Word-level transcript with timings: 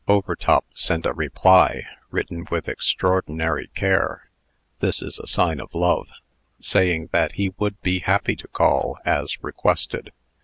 Overtop 0.07 0.65
sent 0.73 1.05
a 1.05 1.13
reply, 1.13 1.83
written 2.09 2.47
with 2.49 2.67
extraordinary 2.67 3.67
care 3.75 4.31
(this 4.79 4.99
is 4.99 5.19
a 5.19 5.27
sign 5.27 5.59
of 5.59 5.75
love), 5.75 6.09
saying 6.59 7.09
that 7.11 7.33
he 7.33 7.53
would 7.59 7.79
be 7.83 7.99
happy 7.99 8.35
to 8.37 8.47
call, 8.47 8.97
as 9.05 9.43
requested. 9.43 10.11